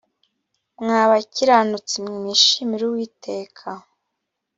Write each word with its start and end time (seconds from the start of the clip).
mwa 0.81 1.01
bakiranutsi 1.11 1.95
mwe 2.03 2.13
mwishimire 2.21 2.83
uwiteka 2.87 3.67